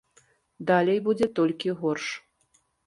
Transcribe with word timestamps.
Далей 0.71 0.99
будзе 1.11 1.25
толькі 1.41 1.77
горш. 1.85 2.05